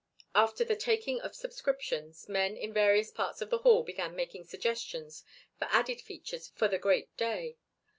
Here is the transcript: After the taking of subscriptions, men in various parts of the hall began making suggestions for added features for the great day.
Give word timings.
After 0.33 0.63
the 0.63 0.75
taking 0.75 1.21
of 1.21 1.35
subscriptions, 1.35 2.27
men 2.27 2.57
in 2.57 2.73
various 2.73 3.11
parts 3.11 3.39
of 3.39 3.51
the 3.51 3.59
hall 3.59 3.83
began 3.83 4.15
making 4.15 4.45
suggestions 4.45 5.23
for 5.59 5.65
added 5.65 6.01
features 6.01 6.51
for 6.55 6.67
the 6.67 6.79
great 6.79 7.15
day. 7.17 7.59